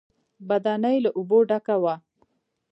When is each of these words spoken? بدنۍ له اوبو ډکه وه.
بدنۍ 0.49 0.95
له 1.05 1.09
اوبو 1.17 1.37
ډکه 1.49 1.75
وه. 1.83 1.95